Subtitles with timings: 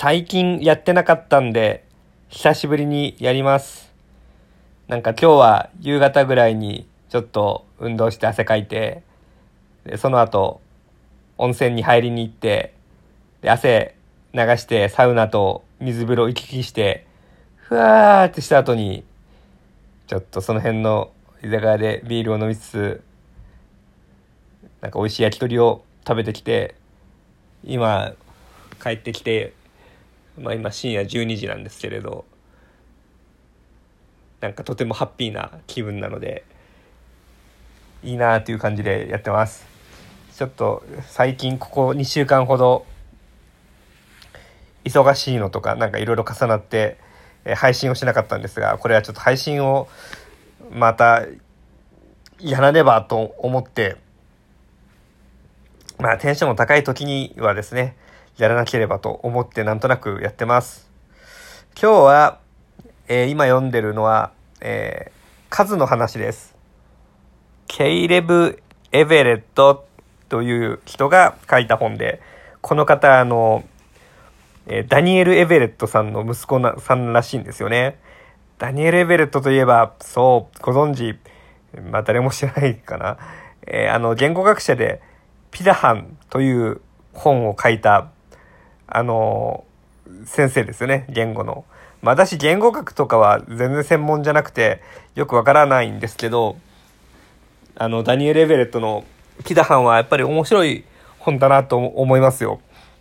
[0.00, 1.84] 最近やってなかったんで、
[2.28, 3.92] 久しぶりにやります。
[4.86, 9.02] なんか今日は夕方ぐらいにちょっと運動して汗かいて、
[9.82, 10.60] でその後、
[11.36, 12.74] 温泉に入りに行って、
[13.42, 13.96] で汗
[14.34, 17.04] 流してサウナと水風呂行き来して、
[17.56, 19.02] ふわーってした後に、
[20.06, 21.10] ちょっとその辺の
[21.42, 23.02] 居酒屋でビールを飲みつつ、
[24.80, 26.76] なんか美味しい焼き鳥を食べてきて、
[27.64, 28.12] 今
[28.80, 29.57] 帰ってきて
[30.40, 32.24] まあ、今深夜12時なんですけれど
[34.40, 36.44] なんかとてもハッピーな気分なので
[38.02, 39.66] いいなという感じでやってます。
[40.36, 42.86] ちょっと最近ここ2週間ほど
[44.84, 46.96] 忙しいのとかなんかいろいろ重なって
[47.56, 49.88] 配信をしなかったんですがこれはちょっと配信を
[50.70, 51.26] また
[52.38, 53.96] やらねばと思って
[55.98, 57.96] まあテンションの高い時にはですね
[58.38, 60.88] やらなければと思ってなんとなくやってます。
[61.80, 62.38] 今日は、
[63.08, 64.30] えー、今読んでるのは、
[64.60, 66.54] えー、数の話です。
[67.66, 69.86] ケイレブ・エベレット
[70.28, 72.22] という人が書いた本で、
[72.60, 73.64] この方、あの、
[74.68, 77.98] え、ダニエル・エベレットさんの息子なさんらしいんですよね。
[78.58, 81.18] ダニエル・エベレットといえば、そう、ご存知、
[81.90, 83.18] まあ誰も知らないかな。
[83.66, 85.02] えー、あの、言語学者で、
[85.50, 86.80] ピダハンという
[87.14, 88.10] 本を書いた
[88.88, 89.64] あの、
[90.24, 91.64] 先生ですよね、言語の。
[92.00, 94.82] まあ、私、言語学とかは全然専門じゃなくて、
[95.14, 96.56] よくわからないんですけど、
[97.76, 99.04] あの、ダニエル・エベレットの
[99.44, 100.84] ピダハンはやっぱり面白い
[101.18, 102.60] 本だなと思いますよ。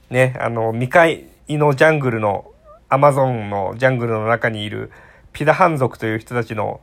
[0.10, 2.52] ね、あの、未開のジャングルの、
[2.90, 4.92] アマゾンのジャングルの中にいる
[5.34, 6.80] ピダハン族という人たちの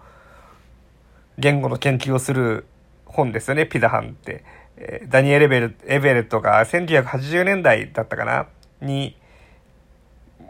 [1.38, 2.66] 言語の研究をする
[3.06, 4.44] 本ですよね、ピダハンって。
[4.76, 5.44] えダニエル・
[5.86, 8.46] エベレットが1980年代だったかな
[8.84, 9.16] に、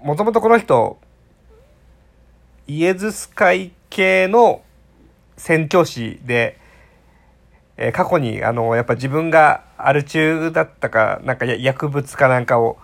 [0.03, 0.99] もともとこの人、
[2.67, 4.63] イエズス会系の
[5.37, 6.59] 宣教師で、
[7.77, 12.79] えー、過去に、あの、やっぱ自分がアル中だったか、なんか薬物かなんかを、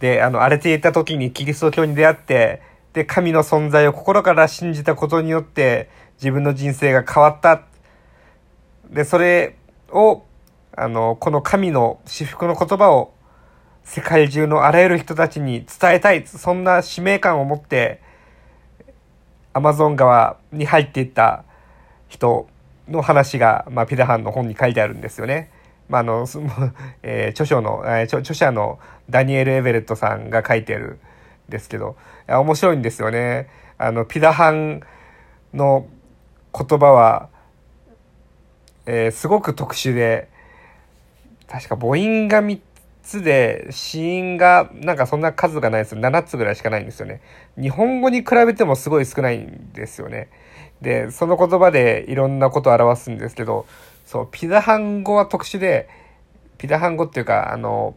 [0.00, 2.62] で、あの、荒れていた時にキリスト教に出会って、
[2.92, 7.62] で、神の存在を心から信じたことによって、自分の人生が変わった。
[8.90, 9.56] で、それ
[9.90, 10.22] を、
[10.76, 13.13] あの、この神の至福の言葉を
[13.84, 18.00] 世界中のあらゆる人たちに伝えたい、そんな使命感を持って、
[19.52, 21.44] アマゾン川に入っていった
[22.08, 22.48] 人
[22.88, 25.50] の話が、まあ、ピダハンの本に書いてあるんですよね。
[25.88, 26.26] まあ、あの、
[27.02, 28.78] えー、著書の、えー、著者の
[29.08, 30.98] ダニエル・エベレットさんが書いてる
[31.48, 31.96] んですけど、
[32.26, 33.48] 面白いんですよね。
[33.78, 34.80] あの、ピダハン
[35.52, 35.86] の
[36.52, 37.28] 言葉は、
[38.86, 40.28] えー、すごく特殊で、
[41.46, 42.60] 確か母音が3
[43.04, 46.00] つで、死因が、なんかそんな数がないですよ。
[46.00, 47.20] 7つぐらいしかないんですよね。
[47.60, 50.28] 日本語に比べてもすごい少ないんですよね。
[50.80, 53.66] で、その言葉でいろんなことを表すんですけど、
[54.06, 55.88] そう、ピザハン語は特殊で、
[56.58, 57.94] ピザハン語っていうか、あの、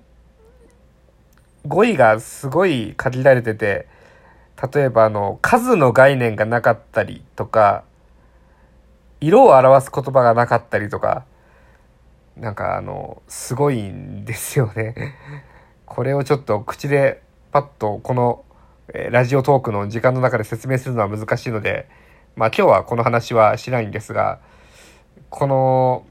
[1.66, 3.88] 語彙がすごい限られてて、
[4.74, 7.84] 例えばあの、数の概念がなかったりとか、
[9.20, 11.26] 色を表す言葉がなかったりとか、
[12.40, 15.16] なんかあの、すごいんですよね。
[15.86, 17.22] これをちょっと口で
[17.52, 18.44] パッとこの、
[18.94, 21.88] えラジオトークの時間の中で説明するのは難しいので、
[22.36, 24.40] まあ今日はこの話はしないんですが、
[25.30, 26.06] この、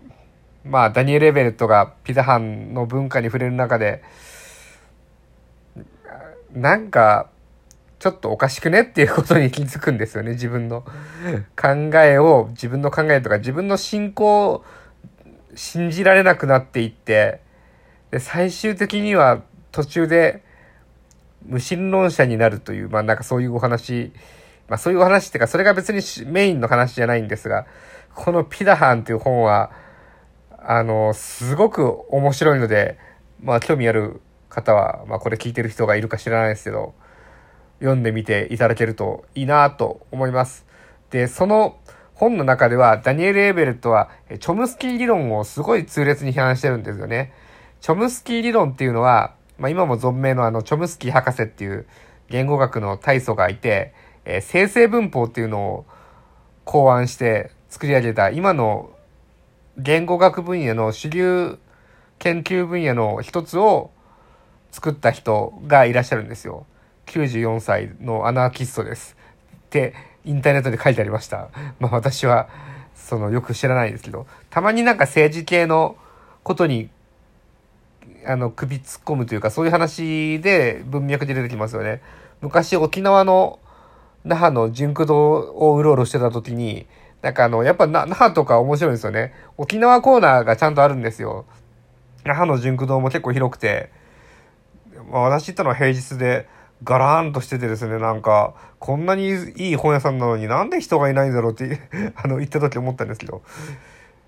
[0.64, 4.03] まあダニエル・エベレットがピザハンの文化に触れる中で、
[6.53, 7.31] なんか、
[7.98, 10.32] ちょっとおかしくねっていうことに気づくんですよね。
[10.32, 10.82] 自分の
[11.60, 11.69] 考
[12.00, 14.64] えを、自分の考えとか自分の信仰
[15.56, 17.41] 信じられなくなっていって、
[18.11, 20.44] で、最終的には途中で
[21.44, 24.12] 無神論者になるという、まあなんかそういうお話、
[24.69, 27.67] まあそういうお話っていうか、それが別にメインの話じゃないんですが、
[28.15, 29.71] このピダハンっていう本は、
[30.59, 32.99] あの、すごく面白いので、
[33.43, 36.94] まあ興味ある方は、まあこれ聞いてる人がいるか知らないですけど、
[37.79, 40.67] 読んでみていただけるといいなと思います。
[41.11, 41.76] で、その
[42.16, 47.32] 本の中では、ダニエル・エーベレットは、チョムスキー理論をすごい痛烈に批判してるんですよね。
[47.82, 51.86] チョムスキー理論っていうのは、まあ、今も存命のあの、チョムスキー博士っていう
[52.30, 53.92] 言語学の大祖がいて、
[54.24, 55.86] えー、生成文法っていうのを
[56.64, 58.90] 考案して作り上げた、今の
[59.76, 61.58] 言語学分野の主流
[62.18, 63.90] 研究分野の一つを
[64.70, 66.66] 作った人がいらっしゃるんですよ。
[67.06, 69.16] 94歳のアナーキストです。
[69.70, 69.94] で、
[70.26, 71.49] インターネットで書いてありました。
[71.81, 72.49] まあ私は、
[72.94, 75.96] そのよく知らないですけど、たまになんか政治系の
[76.43, 76.90] ことに、
[78.26, 82.02] あの、首突っ込むというか、そういう話で文脈で出てきますよね。
[82.40, 83.61] 昔沖縄の
[84.25, 86.87] 那覇の純駆動をうろうろしてた時に、
[87.23, 89.32] なんかあの、やっぱ那覇とか面白いんですよね。
[89.56, 91.44] 沖縄コーナーがちゃんとあるんですよ。
[92.25, 93.90] 那覇の純駆動も結構広くて、
[95.11, 96.49] まあ、私行ったのは平日で、
[96.84, 101.81] ガラーンとしててですね、なんか、こんなにいい本屋さんなのになんで人がいないんだろうって
[102.17, 103.43] あの、行った時思ったんですけど、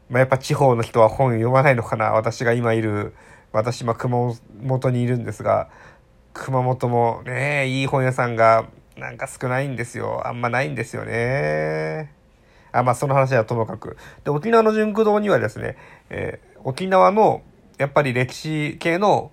[0.08, 3.14] まあ、やっぱ地方の人は本読まないのかな私が今いる、
[3.52, 5.68] 私、まあ、熊本にいるんですが、
[6.32, 8.66] 熊本もね、いい本屋さんが
[8.96, 10.22] なんか少ないんですよ。
[10.26, 12.12] あんまないんですよね。
[12.72, 13.96] あ、まあ、その話はともかく。
[14.24, 15.76] で、沖縄の純駆堂にはですね、
[16.10, 17.42] えー、沖縄の、
[17.78, 19.30] やっぱり歴史系の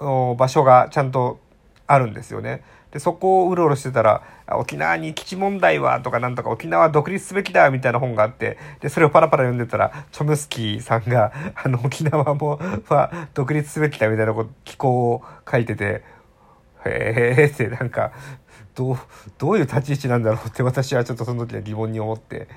[0.00, 1.40] 場所がちゃんと
[1.86, 2.62] あるんですよね。
[2.92, 12.58] で、そこをうろうろしてたら、沖縄に基地問題はとかなんとか沖縄独立すべきだみたいな本があって、で、それをパラパラ読んでたら、チョムスキーさんが、 あの、沖縄も、
[12.88, 16.02] は独立すべきだみたいなこと気候を書いてて、
[16.86, 18.12] へえってなんか、
[18.74, 18.96] どう、
[19.36, 22.48] どういう立ち位置なんだろうって私はちょっとその時は疑問に思って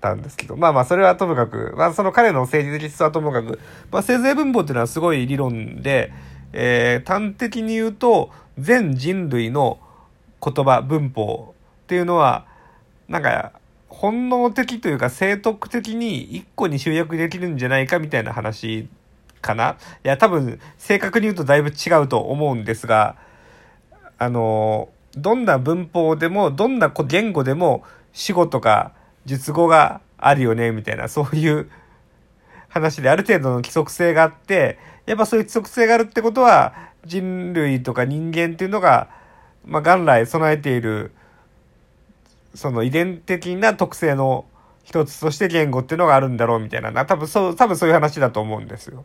[0.00, 3.58] たんですけど、まあまあそれはともかく、まあその彼の政治的思想はともかく、
[3.90, 6.12] まあ生税文法っていうのはすごい理論で、
[6.56, 9.78] えー、端的に言うと、全人類の
[10.42, 11.54] 言葉、文法
[11.84, 12.46] っていうのは、
[13.08, 13.52] なんか、
[13.88, 18.88] 本能的というか正徳的に一個に集約できるんじゃないかみたいな話
[19.40, 19.76] かな。
[20.04, 23.16] いや、多分、正確に言うとだいぶ違うと思うんですが、
[24.18, 28.92] あの、どんな文法でも、どんな言語でも、死語とか
[29.26, 31.68] 述語があるよね、みたいな、そういう
[32.74, 36.74] 話である程度の規則性があって、やっぱそういう規則性があるってことは、
[37.06, 39.10] 人類とか人間っていうのが、
[39.64, 41.12] まあ、元来備えている、
[42.54, 44.44] その遺伝的な特性の
[44.82, 49.04] 一つとして言語っていうのがあるんだろうみたいな、多分そう、多分そういう話だと思うんですよ。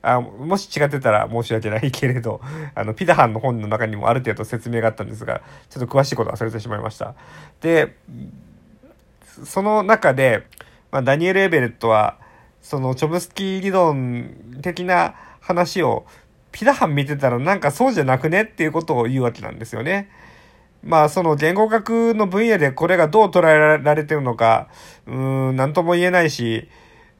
[0.00, 2.40] あもし違ってたら申し訳ないけれど、
[2.76, 7.14] あの、ピダハンの本の中にもある程度説明があったんですが、ちょっと詳しいこと忘れてしまいました。
[7.60, 7.96] で、
[9.44, 10.44] その中で、
[10.92, 12.16] まあ、ダニエル・エベレットは、
[12.62, 16.06] そのチョブスキー理論的な話を
[16.52, 20.10] ピダハン見てたらなんかそうじゃなくねっていうことを言うわけなんですよね。
[20.82, 24.68] まあその言語学の分野でこれがどう捉えられてるのか、
[25.06, 26.68] うーん、なんとも言えないし、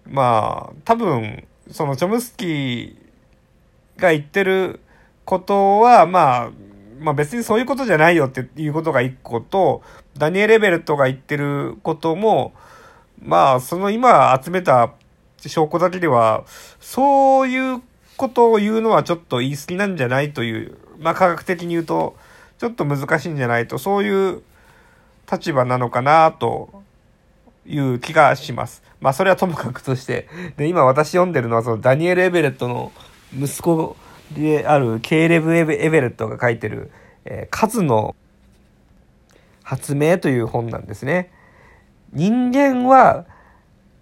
[0.06, 4.80] まあ多分そのチョムスキーが言ってる
[5.24, 6.50] ことはまあ、
[7.00, 9.82] まあ別にそういうことじゃないよっていうことが一個と、
[10.16, 12.54] ダニエル・レベルトが言ってることも、
[13.20, 14.94] まあその今集めた
[15.46, 16.44] 証拠だけでは、
[16.80, 17.82] そういう
[18.16, 22.16] ことを言うのはちょっと言い過ぎなんじゃないという、まあ科学的に言うと、
[22.58, 24.42] ちょっと難しいんじゃないと、そういう
[25.30, 26.82] 立場なのかなと
[27.66, 28.82] いう気がします。
[29.00, 32.92] まあそれはともかくとして、 で、今私読んでるのはそのダニエル・エベレットの
[33.32, 33.96] 息子
[34.32, 36.90] であるケイレブ・エベレットが書いてる、
[37.24, 38.16] えー、数の
[39.62, 41.30] 発明という本なんですね。
[42.12, 43.26] 人間は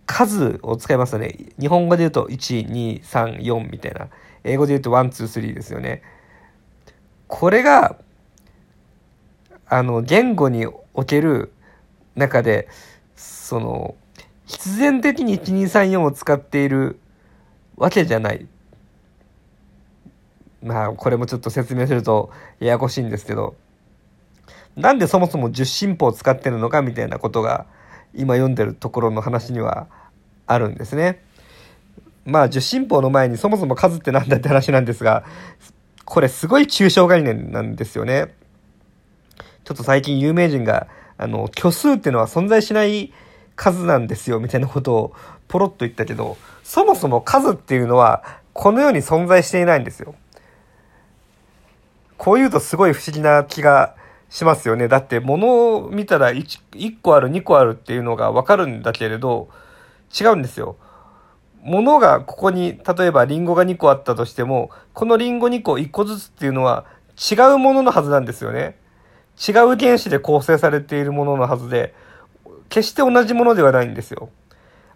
[0.06, 1.36] 数を使いますよね。
[1.58, 4.08] 日本語で言うと1、2、3、4みたいな。
[4.44, 6.02] 英語で言うと1、2、3ですよね。
[7.26, 7.96] これが、
[9.68, 11.52] あの、言語における
[12.14, 12.68] 中で、
[13.16, 13.96] その、
[14.46, 17.00] 必然的に1、2、3、4を使っている
[17.76, 18.46] わけじゃない。
[20.62, 22.30] まあ、これもちょっと説明すると
[22.60, 23.56] ややこしいんですけど、
[24.76, 27.66] なんでそもそも十進法を使ってるのかみたいなことが、
[28.16, 29.87] 今読んでるところの話には
[30.46, 31.23] あるんですね。
[32.25, 35.25] まあ、十進法の前にそもそも数って何だって話なんですが、
[36.04, 38.35] これすごい抽象概念なんですよね。
[39.64, 43.12] ちょっと最近有名人が、あの、虚数っていうのは存在しない
[43.54, 45.12] 数なんですよ、みたいなことを
[45.49, 50.14] ポロッと言ったけど、そもそも数っていうのは、この世に存在していないんですよ。
[52.16, 53.94] こう言うとすごい不思議な気が
[54.28, 54.88] しますよね。
[54.88, 59.49] だって物を見たら 1, 1個ある2個あるっていうのがわかるんだけれど
[60.18, 60.76] 違うんですよ。
[61.62, 66.87] 物がここに例えばリンゴが2個あったとしてもこのリンゴ2個1個ずつっていうのは
[67.30, 68.78] 違うもののはずなんですよね。
[69.37, 71.95] 違う原子で構成されているもののはずで
[72.68, 74.30] 決して同じものではないんですよ。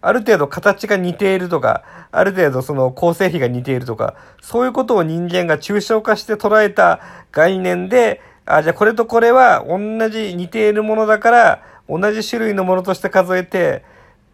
[0.02, 7.00] ある程度形が似ているとか、ある程度その構成比が似ているとか、そういうことを人間が抽象化して捉えた
[7.32, 9.78] 概念であ、じゃあこれとこれは同
[10.10, 13.84] じ似ているものだから、同じ種類のものとして数えて、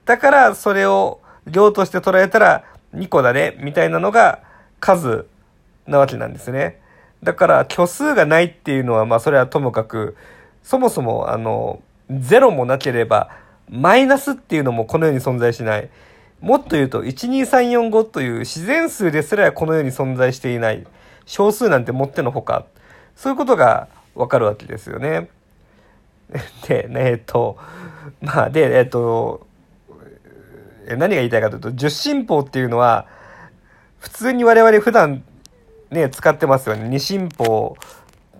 [0.04, 4.40] だからそれを量として捉えたら2個だね、みたいなのが
[4.80, 5.26] 数
[5.86, 6.80] なわけなんですね。
[7.22, 10.16] だから虚数がないっていうのは、まあそれはともかく、
[10.62, 13.30] そもそもあの、ゼロもなければ、
[13.68, 15.88] マイナスっていうのもこの世に存在しない。
[16.40, 20.86] もっと言うと、12345という自然数ですらこの世に存在していない
[21.24, 22.66] 少数なんてもってのほか、
[23.16, 25.28] そういうことがわかるわけですよね。
[26.66, 27.56] で、ね、えっと、
[28.20, 29.46] まあ、で、えっと、
[30.88, 33.06] 何が言いたいかというと、十進法っていうのは、
[33.98, 35.22] 普通に我々普段
[35.90, 36.88] ね、使ってますよね。
[36.88, 37.76] 二進法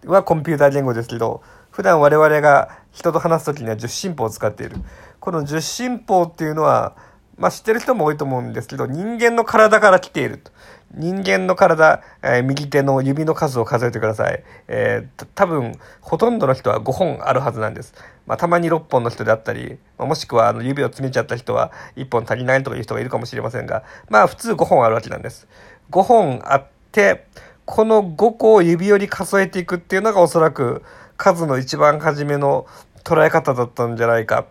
[0.04, 4.76] はコンピューター言語ですけど、普段我々が人と話す時には十進法を使っている。
[5.20, 6.96] この十進法っていうのは、
[7.36, 10.50] まあ知ってる人も多いと思うんですけど、人間の体から来ていると。
[10.94, 14.42] 人間の体、えー、右手の指の数を数えてください。
[14.68, 17.94] えー、多分、ほとんどの人は5本あるはずなんです。
[18.26, 25.48] まあ、たまに6本の人であったり、まあ、もしくはあの指を詰めちゃった人は1本足りないとかいう人がいるかもしれませんが、まあ普通5本あるわけなんです。
[25.90, 27.26] 5本あって、
[27.66, 30.82] この5個を指折り数えていくっていうのがおそらく
[31.16, 32.66] 数の一番初めの
[33.04, 34.46] 捉え方だったんじゃないか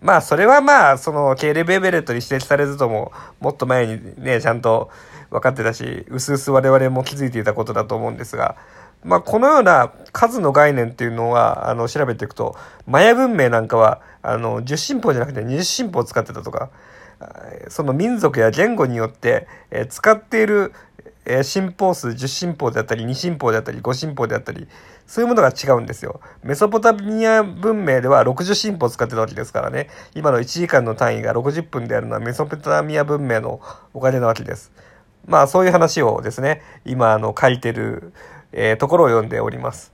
[0.00, 4.90] まあ、それはまあ、その、ケーレブエベレットに指摘されずとも、もっと前にね、ちゃんと
[5.30, 8.56] 分かってたし、うすうす我々も気づいていたことだと思うんですが、
[9.04, 16.70] まあ、このような数の概念っていうのは、あの、調べていくと、マヤ文明なんかは、あの、10進法じゃなくて20進法を使ってたとか、
[17.68, 20.72] その民族や言語によって、え、使っている、
[21.26, 24.68] えー、進法数10進法であったり2進法であったり5進法であったり
[25.06, 26.20] そういうものが違うんですよ。
[26.42, 33.60] メソポタミア文明では60進法使ってたわけですからね今の1時間の単位が60分であるのはメソポタミア文明の
[33.92, 34.72] お金なわけです。
[35.26, 38.12] まあそういう話をですね今あの書いてる、
[38.52, 39.92] えー、ところを読んでおります。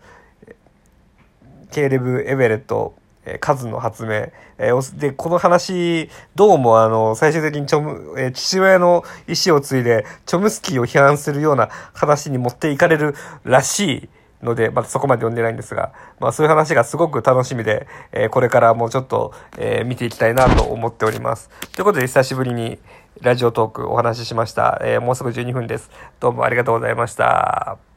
[1.70, 4.30] ケーレブ・エベレットえ数の発明。
[4.58, 13.14] えー、で、この話、どうもあの、最終的にチョム、えー、父親の意思を継いで、チョムスキーを批判するような話に持っていかれる
[13.44, 14.08] らしい
[14.44, 21.50] ので、まだそこまで読んでないんですが、まあそういう話がすごく楽しみで、えー、これからもうちょっと、え見ていきたいなと思っております。
[21.74, 22.78] ということで、久しぶりに
[23.20, 24.80] ラジオトークお話ししました。
[24.82, 25.90] えもうすぐ12分です。
[26.18, 27.91] どうもありがとうございました。